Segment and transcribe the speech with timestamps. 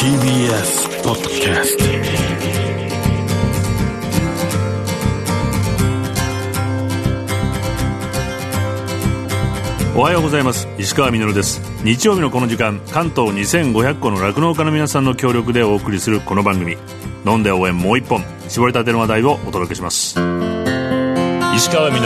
[0.00, 1.84] TBS ポッドキャスト
[9.98, 10.66] おはようございます。
[10.78, 11.60] 石川みです。
[11.84, 16.78] 日曜日のこの時間関東2500個の酪農家の皆さんの協力でお送りするこの番組。
[17.26, 18.24] 飲んで応援もう一本。
[18.48, 20.18] 絞りたての話題をお届けします。
[21.54, 21.98] 石川み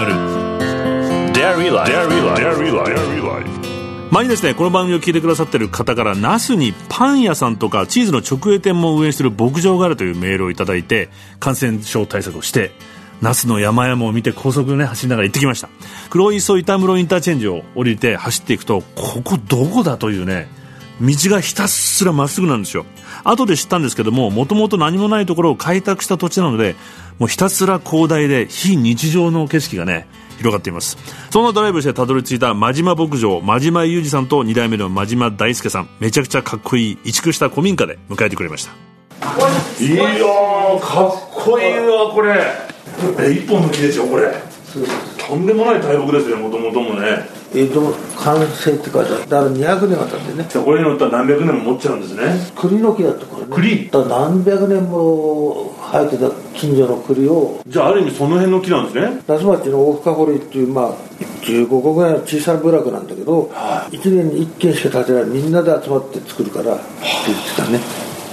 [1.32, 1.92] Dairy Life.
[1.92, 3.73] Dairy Life
[4.10, 11.08] 前にですねこの番組を聞いてくださってる方から那須にパン屋さんとかチーズの直営店も運営している牧場があるというメールをいただいて
[11.40, 12.72] 感染症対策をして
[13.20, 15.68] 那須の山々を見て高速で、ね、走りながら行ってきました。
[16.10, 20.48] 黒磯板室インターチェンジを降りて走っていくとここどこだというね
[21.00, 22.86] 道がひたすらまっすぐなんですよ。
[23.24, 26.76] 後で知ったんですけどももともと何もないところを開拓した土地なので
[27.18, 30.06] もうひたすら広大で非日常の景色がね
[30.38, 30.96] 広がっています。
[31.30, 35.88] そんなドライブしてたどり着いた真島牧場真島裕二さんと2代目の真島大輔さん。
[36.00, 38.72] めちゃくちゃかっこいい移築した古民家で迎えてくれました。
[39.82, 40.04] いや
[40.80, 42.42] かっこいいわこれ。
[43.18, 44.32] え一本の木でしょこれ。
[45.18, 49.20] とんでもない大木ですねもともともね江戸完成って書いてある。
[49.20, 50.64] だから200年は経ってね。
[50.64, 52.22] これに乗ったら何百年も持っちゃうんですね。
[52.56, 53.54] 栗の木だったからね。
[53.54, 53.88] 栗？
[53.90, 57.62] だから何百年も生えてた近所の栗を。
[57.66, 59.22] じゃあある意味その辺の木なんですね。
[59.28, 60.94] 那須町の大深堀っていうまあ
[61.42, 65.24] 15個ぐらいの小さな部落なんだけど、はい、1年に1軒しか建てない。
[65.26, 66.84] みんなで集まって作るからって
[67.26, 67.78] 言ってたね。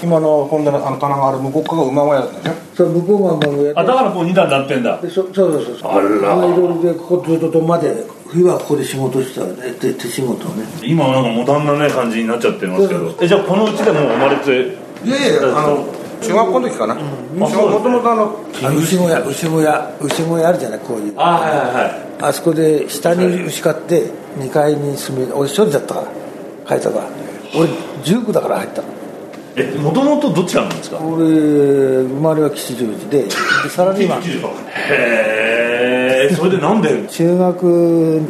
[0.04, 3.80] 今の本棚のあの棚がある向こう側が馬小屋なんでしょそう向こうが馬小屋。
[3.80, 5.00] あだからこう2段になってんだ。
[5.00, 5.92] でそそうそうそうそう。
[5.92, 6.08] あら。
[6.08, 10.66] いろいろでここずっと土間で冬はここで仕事してたらね手手仕事をね。
[10.82, 13.14] 今はなんかモダンなね感じになっちゃってますけど。
[13.22, 14.78] えじゃあこのうちでもう生まれて？
[15.04, 15.86] いやいやあの
[16.22, 16.98] 中学校の時かな、う
[17.36, 18.38] ん、もともとあの
[18.78, 21.14] 牛小屋牛小屋牛小屋あるじゃないこういう。
[21.18, 22.28] あはいはいはい。
[22.30, 26.08] あそこで下に牛飼って2階に住み俺一人だったから
[26.68, 27.08] 帰ったから
[27.56, 27.68] 俺
[28.04, 28.88] 19だから入ったの
[29.56, 30.98] えもともとどちらなんですか？
[31.00, 33.30] 俺生まれは吉祥寺でで
[33.70, 34.24] サラリーマンへ
[36.32, 37.08] えそれでなんで？
[37.08, 37.66] 中学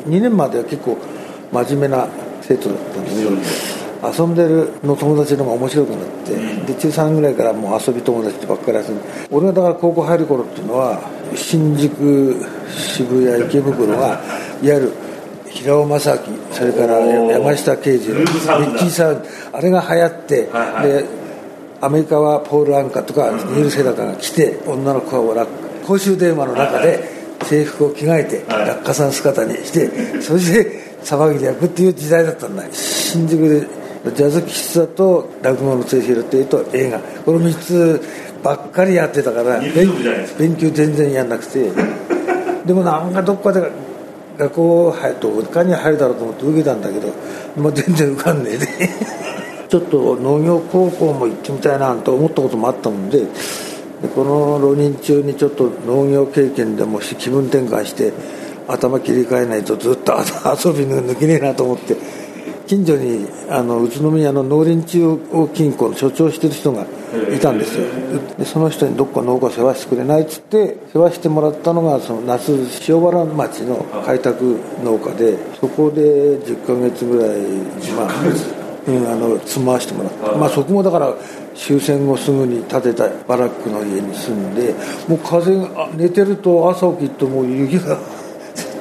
[0.07, 0.97] 2年までは結構
[1.51, 2.07] 真面目な
[2.41, 3.29] 生徒だったんだけど
[4.03, 6.33] 遊んでるの友達の方が面白くなって、
[6.73, 10.99] で中3ぐらいからもう遊び友達ばっかり遊んで俺がだから高校入る頃っていうのは
[11.35, 12.35] 新宿
[12.67, 14.19] 渋谷池袋が
[14.63, 14.91] いわゆる
[15.51, 19.23] 平尾正明それから山下慶次郎ミッキーさん
[19.53, 21.05] あれが流行って、はいはい、で
[21.81, 25.47] アメリカはポール・アンカとかニール・セダカが来て女の子は
[25.85, 32.63] 公衆電話の中で制服を着替えて落下さん姿にしてそして騒ぎで焼くっていう時代だったんだ。
[32.71, 33.61] 新宿で
[34.15, 36.99] ジャズ喫茶と落語の末広っていうと映画。
[36.99, 38.01] この3つ
[38.43, 41.71] ばっかりやってたから勉強全然やんなくて。
[42.65, 43.61] でもなんかどっかで
[44.41, 47.07] 学校入ると受かに入るだろうと思って受けたんだけど、
[47.57, 48.67] まあ、全然受かんねえで。
[49.71, 53.27] ちょっと農業高校も行ってみたいなと思ったこともあったもんでで
[54.13, 58.11] この浪人中にちょっと農業経験でもし気分転換して
[58.67, 60.11] 頭切り替えないとずっと
[60.67, 61.95] 遊び抜けねえなと思って
[62.67, 66.85] 近所にあの宇都宮の農林中央金庫の所長してる人が
[67.35, 67.87] いたんですよ。
[68.37, 72.51] でその人にどっか農家世話してくれないっつって世話してもらったのがその夏
[72.87, 76.01] 塩原町の開拓農家でそこで
[76.39, 77.39] 10ヶ月ぐらい
[77.95, 81.13] まあうん、あの住まわしてもらった、まあ、そこもだから
[81.53, 84.73] 終戦後すぐに建てたバラックの家に住んで
[85.07, 87.97] もう風が寝てると朝起きるともう雪が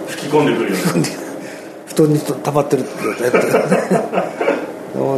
[0.08, 0.76] 吹き込んでくるよ
[1.86, 3.42] 布団に溜まってるって状態だっ
[4.12, 4.30] た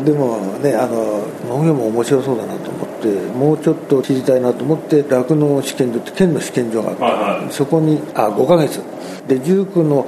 [0.04, 8.80] でもねあの農業も面白そうだなと思ってもうちょっと知りたいなと思って酪農試験所って県の試験所があって、はいはい、そこにあ5か月。
[9.26, 10.06] で19の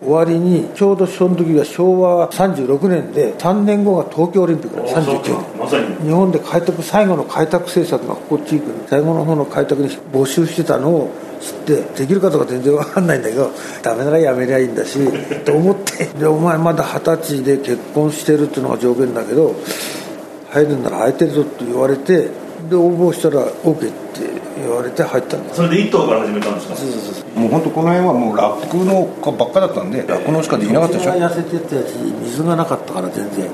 [0.00, 4.84] 終わりにちょうどその時が昭和36年で3年後が東京オリンピックだ。
[5.02, 11.10] 39年、日本で開拓最後の開拓政策がここ地域最後の方の開拓に募集してたのを
[11.40, 11.54] 知っ
[11.94, 13.50] てできるかどうか全然分かんないんだけど
[13.82, 14.98] ダメならやめりゃいいんだし
[15.44, 16.04] と思って。
[16.18, 19.54] でお前まだ二十歳で結婚してるっていうのが条件だけど
[20.50, 22.28] 入るんなら空いてるぞって言われて
[22.68, 23.92] で応募したら OK って
[24.58, 25.56] 言われて入ったんです。
[25.56, 26.76] それで一頭から始めたんですか？
[26.76, 27.38] そうそうそう。
[27.38, 31.12] もう本当この辺はもう酪農家ばっかだったんで酪農しかできなかったでしょ？
[31.12, 33.48] 痩せてたやつ水がなかったから全然。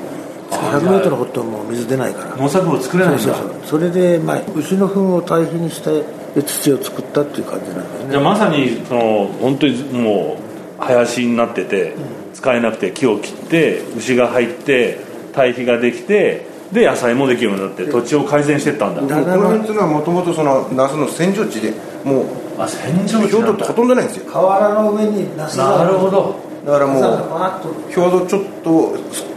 [0.51, 2.37] 100m 掘っても水出ないから。
[2.37, 3.23] 農作物作れないんだ。
[3.25, 6.05] そうそうそれで、まあ、牛の糞を堆肥にして
[6.43, 8.11] 土を作ったっていう感じなんですね。
[8.11, 10.39] じゃあまさにその本当にも
[10.81, 11.95] う林になってて、
[12.35, 15.01] 使えなくて木を切って牛が入って
[15.33, 19.03] 堆肥ができてで野菜もできるようになって土地を改善していったんだ。
[19.03, 21.73] この辺っていうのはもともとその那須の扇状地で
[22.05, 22.25] もう
[22.59, 24.31] あ扇状地表土ってほとんどないんですよ。
[24.31, 26.37] 河原の上に那須なるほど。
[26.65, 27.05] だからもう
[27.97, 28.97] 表土ちょっと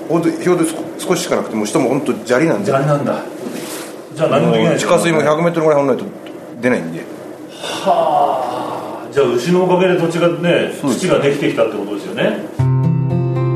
[0.09, 0.65] 表土
[0.97, 2.65] 少ししかなくても下も本当砂利なんで。
[2.67, 3.21] 砂利なんだ。
[4.15, 6.05] じゃあ何もできない地下水も 100m ぐらい掘んないと
[6.61, 7.05] 出ないんで。
[7.51, 9.13] はあ。
[9.13, 12.39] じゃあ牛のおかげで土地がね土ができてきたってことですよね。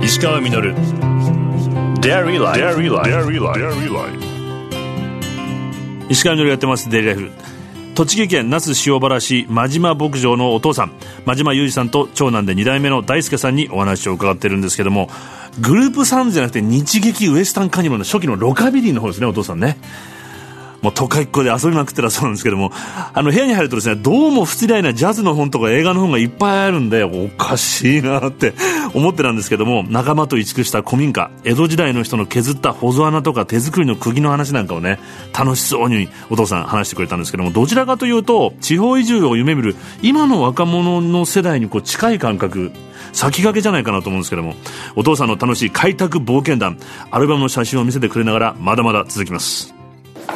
[0.03, 1.00] 石川稔
[2.01, 2.59] Dairy Life.
[2.59, 4.17] Dairy Life.
[6.09, 6.89] 石川稔やってます。
[6.89, 7.31] デイリーライフ
[7.93, 10.93] 栃木県那須塩原市真島牧場のお父さん
[11.25, 15.09] 真島裕二さんと長男で2代目の大輔さんにお話を伺ってるんですけども
[15.59, 19.77] グループサウンドじゃなくて日劇ウエスタンカニバルの初期のロカビリーの方ですねお父さんね
[20.81, 22.71] もう都会っ子で遊びまくってたそうなんですけども、
[23.13, 28.53] あの部屋に入るとですね、どうも不釣り合いなジャズの本とか映画の本がいっぱいあるんで、おかしいなって
[28.93, 34.99] 思ってたんですけども、仲間と移築した古民家、江戸時代の人の削った保存穴とか手作りの釘の話なんかをね、
[35.37, 42.71] 楽しそうにお父さん話してくれたんですけども、どちらかというと、地方移住を夢見る今の若者の世代にこう近い感覚、
[43.13, 44.55] 先駆けじゃないかなと思うんですけども、
[44.95, 46.79] お父さんの楽しい開拓冒険談、
[47.11, 49.80] アルバムの写真を見せてくれながら、まだまだ続きます。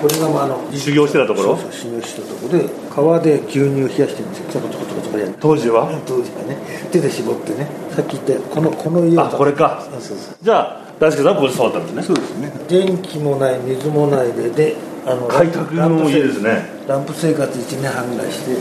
[0.01, 1.57] これがまああの修行してたところ？
[1.57, 4.51] そう修行してたところで川で牛乳を冷やしてるんですよ。
[4.51, 6.01] ちょこちょこちょこちょ当時は？
[6.06, 6.57] 当時はね。
[6.92, 7.68] 手で絞ってね。
[7.95, 9.86] さっき言ったこのこの家あこれか。
[9.89, 10.36] そうそうそう。
[10.42, 12.03] じゃあ大輔さんはここで触ったんですね。
[12.03, 12.51] そうですね。
[12.68, 14.75] 電気もない水もないでで
[15.06, 16.63] あの開拓の家ですね。
[16.88, 18.57] ランプ生活1年半ぐらいして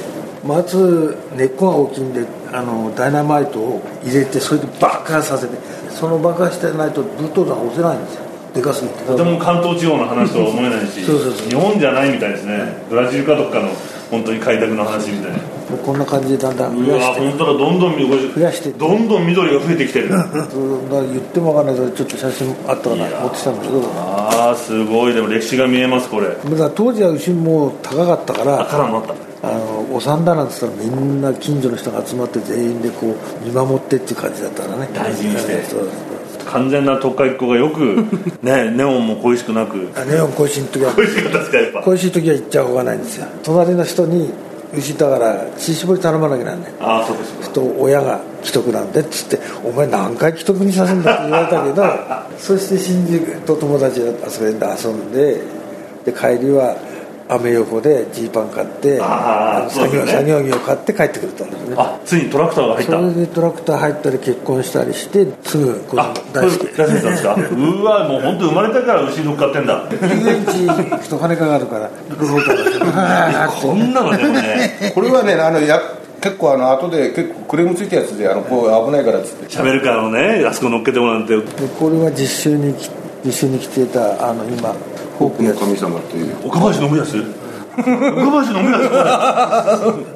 [0.47, 5.57] まず根っこが大きいんであのダイナマイトを入れてそれで爆破させて
[5.91, 9.05] その爆破してないとブルトーザー押せないんですよでかすぎて。
[9.05, 11.49] とても関東地方の話とは思えないし そうそうそう。
[11.49, 12.85] 日本じゃないみたいですね。
[12.89, 13.69] ブラジルかどっかの
[14.11, 15.39] 本当に開拓の話みたいな。
[15.85, 17.21] こんな感じでだんだんう増やして。
[17.21, 18.71] わ本当だどんどん緑増やして。
[18.71, 20.09] どんどん緑が増えてきてる。
[20.15, 23.81] 言ってもわかんないけどちょっと写真あったかな持ってきたんだけど。
[23.81, 25.15] だああすごい。
[25.15, 26.29] でも歴史が見えますこれ。
[26.29, 26.35] か
[26.65, 29.15] ら当時は牛も高かったからあからもあった。
[29.47, 34.89] あのお産だなんて言ったらみんな近所の人が集まって全員でこう見守ってっていう感じだったからね。
[34.95, 35.63] 大事にして。
[35.65, 35.89] そうそう
[36.47, 38.05] 完全な都会っ子がよく
[38.43, 39.89] ねネオンも恋しくなく。
[39.97, 40.93] あネオン恋しい時は。
[40.93, 41.81] 恋しかったですかやっぱ。
[41.83, 43.27] 恋しい時は行っちゃおうがないんですよ。
[43.43, 44.33] 隣の人に
[44.77, 46.73] 牛だから血絞り頼まなきゃなんない。
[46.81, 51.85] ああそうですそうですと親が既得なんでっつって「お前何回既得にさせんだ」って言われたけど
[52.39, 55.41] そして新宿と友達があそこで遊んで
[56.05, 56.77] で帰りは
[57.27, 58.99] アメ横でジーパン買って
[59.71, 62.93] 作業作業着を買って帰ってくると、ね、あついにトラクターが入った。
[62.93, 66.59] それでトラクター入ったり結婚したりしてすぐこあの大好き。
[66.69, 67.35] き大好きさんですか？
[67.41, 69.61] うわもう本当生まれたから牛乗っかって。
[69.61, 71.91] んだ遊園地行くと金かかるから。
[72.11, 74.93] ローターこんなのでもね。
[74.95, 75.81] これはねあのや
[76.21, 79.51] 結構あの後で結構クレームついたやつであのこう危ないからっつって。
[79.51, 81.37] シャベルカーのねあそこ乗っけてもらって。
[81.37, 81.43] で
[81.81, 82.91] これは実習にき
[83.25, 84.75] 実習に来てたあの今
[85.19, 86.47] フォークやつ神様という。
[86.47, 87.19] 岡林信康？
[87.77, 88.85] 岡林信康？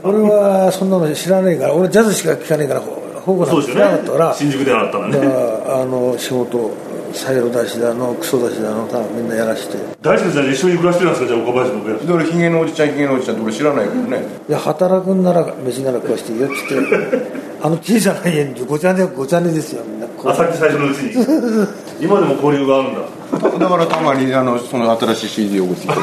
[0.05, 3.81] 俺はそんなの知らねえから俺ジャズしか聴かねえからフォークなんて知そうですよね。
[3.81, 6.71] らなかったから新宿で習ったんだだねからあの仕事
[7.15, 9.77] サイロ出しだのクソ出しだのたみんなやらして。
[9.77, 11.29] い大輔さん一緒に暮らしてるんですか？
[11.29, 12.07] じゃあ岡林信康。
[12.07, 14.23] で俺ヒゲのおじちゃんヒゲのおじちゃんって俺知らないけどね。
[14.49, 16.75] や働くんなら飯なら食わしていいよっつって
[17.63, 20.07] あの小さな家にごちゃねごちゃねですよみんな。
[20.25, 21.67] あさっき最初のうちに。
[22.01, 23.01] 今でも交流があるんだ
[23.39, 25.95] だからたまにあのその新しい CD を送ってきて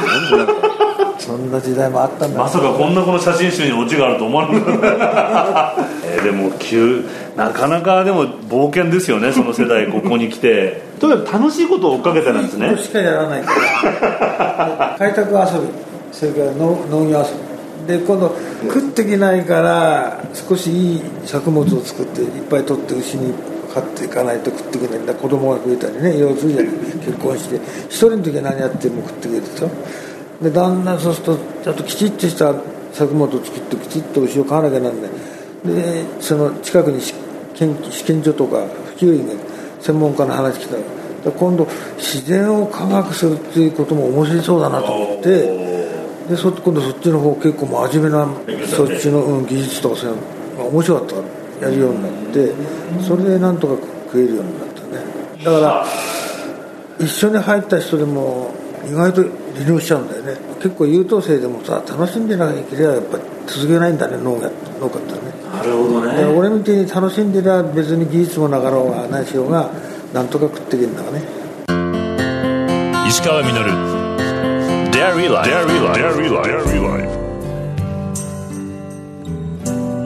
[1.19, 5.75] そんな時代もあったんだまさかこんなこの写真集にオチがあると思わなかった。
[6.05, 7.03] えーでも急
[7.35, 10.81] なかなかでも冒険ですよねその世代ここに来て。
[10.99, 12.77] とにかく楽しいことを追っかけてなんですね。
[12.77, 15.67] しかやらないから開拓遊び
[16.11, 17.55] それから農農業遊び。
[17.87, 23.33] で今度食っていけないから少しいい作物を作っていっぱい取って牛に
[23.75, 25.13] 飼っていかないと食っていけないんだ。
[25.13, 26.73] 子供が増えたりねいろいろするじゃない
[27.05, 27.55] 結婚して
[27.89, 29.69] 一人の時は何やっても食っていけるでしょ。
[30.41, 32.55] でだんだんそうするとちゃんときちっとした
[32.93, 35.11] 作物を作ってきちっと牛を飼わなきゃなんない。
[35.65, 37.13] でその近くに試
[37.53, 38.65] 験試験所とか
[38.97, 39.33] 普及員が
[39.81, 40.75] 専門家の話来た。
[40.75, 40.81] ら
[41.25, 41.67] で今度
[41.97, 45.65] 自然を科学するっていうことも面白そうだなと思って。
[46.29, 48.27] でそ今度そっちの方結構真面目な
[48.65, 50.15] そっちの、うん、技術とかそういう
[50.57, 51.27] のが面白かったから
[51.61, 52.53] やるようになって
[53.07, 55.43] それでなんとか食えるようになったね。
[55.43, 55.85] だから
[56.99, 58.53] 一緒に入った人でも
[58.87, 60.37] 意外と離農しちゃうんだよね。
[60.61, 65.19] 結構優等生でもさ楽しんでなければやっぱ続けないんだね農家農家ってね。
[65.53, 69.69] なるほどだから俺みたいに楽しんでりゃ別に技術もなかろうがないしようが
[70.13, 71.23] なんとか食っていけんだからね。
[73.07, 74.05] 石川稔。
[74.91, 77.24] Dairy Life Dairy Life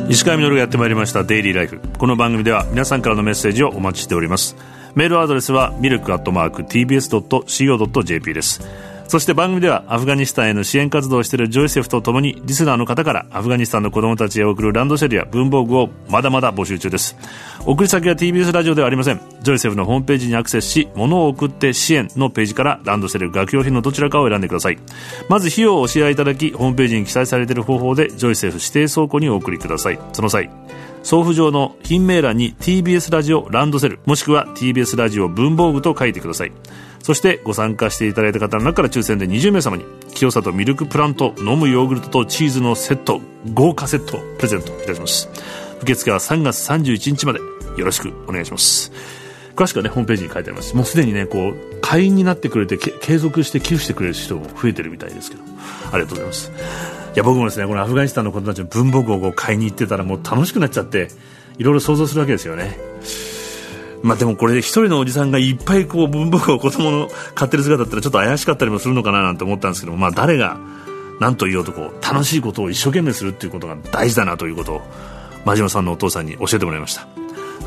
[0.09, 4.55] 石川稔がやってまいりましたデイリーライフこの番組では皆さんからのメッセージをお待ちしております。
[4.95, 8.67] メールアドレスはミルクアットマーク TBS.CO.JP です。
[9.09, 17.17] そして番組ではアフガニスタンへの支援活動をしているジョイセフとともにリスナーの方からアフガニスタンの子供たちへ送るランドセルや文房具をまだまだ募集中です。
[17.65, 19.19] 送り先は TBS ラジオではありません。
[19.41, 24.77] ジョイセフのホームページにアクセスし物を送って支援のページからランドセル学用品のどちらかを選んでください。
[25.27, 29.99] まず費用をお支払いいただきホームページに記載されている方法でジョイセフ指定倉庫にお送りください。
[30.13, 30.51] その際
[31.03, 36.51] 送付上の品名欄に TBS ラジオランドセルもしくは TBS ラジオ文房具と書いてください。
[37.01, 43.21] そしてご参加していただいた方の中から抽選で20名様に清里ミルクプラント飲むヨーグルトとチーズのセット
[43.53, 45.29] 豪華セットをプレゼントいたします。
[45.81, 47.39] 受付は3月31日まで。
[47.77, 48.91] よろしくお願いします。
[49.55, 50.75] 詳しくはねホームページに書いてあります。
[50.75, 55.43] もうすでにねこう会員になってくれて継続して寄付してくれる人も増えてるみたいですけど。
[55.91, 56.98] ありがとうございます。
[57.19, 61.09] や僕もですねこのアフガニスタンの子たちの文房具を買いに行ってたらもう楽しくなっちゃって
[61.57, 62.77] いろいろ想像するわけですよね。
[64.01, 70.57] まあでもこれで一人のおじさんがいっぱいこう文房具を子供の買ってる姿だったらちょっと怪しかったりもするのかななんて思ったんですけどまあ誰が
[71.19, 74.81] 何と言おうとこう楽しいことを一生懸命するっていうことが大事だなということを
[75.43, 77.07] 真島さんのお父さんに教えてもらいました。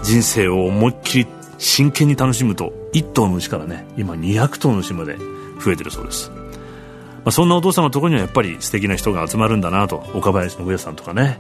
[0.03, 1.27] 人生を思いっきり
[1.59, 5.19] 真剣に楽しむと1頭の牛からね今200頭の牛まで
[5.63, 6.33] 増えてるそうです。
[7.25, 11.39] まあ、そんなお父さんのところにはやっぱり素敵な人が集まるんだなと岡林信康さんとかね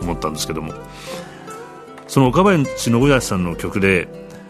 [0.00, 0.72] 思ったんですけども。
[2.10, 4.08] その岡林信康さんの曲で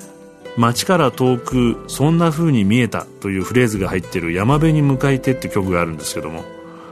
[0.56, 6.42] 「街から遠くそんな風に見えた」というフレーズが入っている「山辺に向かいて」って曲があるんですけども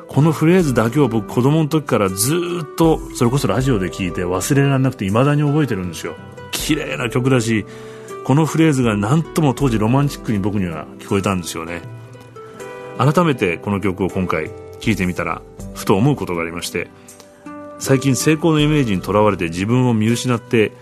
[0.09, 6.17] このフレーズだけを僕子供の時からずっとそれこそラジオで聞いて忘れられなくて未だに覚えてるんですよ。
[6.51, 7.65] 綺麗な曲だし
[8.25, 11.81] このフレーズが何とも当時ロマンチックに僕には聞こえたんですよね。
[12.99, 14.51] 改めてこの曲を今回
[14.81, 15.41] 聴いてみたら
[15.75, 16.89] ふと思うことがありまして
[17.79, 20.73] 最近成功のイメージにとらわれて自分を見失って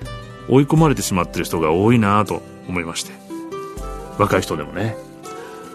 [0.48, 3.12] 追い込まれてしまってる人が多いなと思いまして。
[4.18, 4.96] 若い人でもね。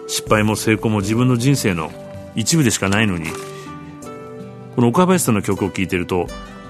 [0.07, 1.91] 失敗も成功も自分の人生の
[2.35, 3.27] 一部でしかないのに
[4.75, 6.27] この岡林さんの曲を聴いてると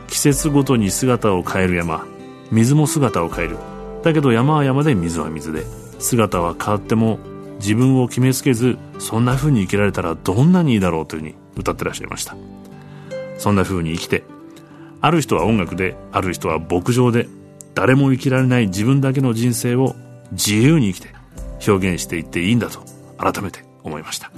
[0.08, 2.06] 季節ごとに姿を変える山
[2.52, 3.58] 水も姿を変える。
[4.04, 5.64] だけど山は山で水は水で
[6.00, 7.20] 姿は変わっても
[7.62, 12.36] 自分を決めつけずそんな風に生きられたらどんなにいいだろうというふうに歌ってらっしゃいました。
[13.38, 14.24] そんな風に生きて
[15.00, 17.28] ある人は音楽である人は牧場で
[17.74, 19.96] 誰も生きられない自分だけの人生を
[20.32, 21.14] 自由に生きて
[21.68, 22.84] 表現していっていいんだと
[23.18, 24.32] 改めて思いました。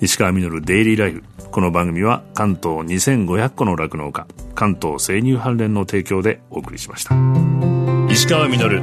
[0.00, 7.14] 石川稔デイリーライフこの番組は関東2500個の酪農家関東生乳関連の提供でお送りしました。
[8.10, 8.82] 石川稔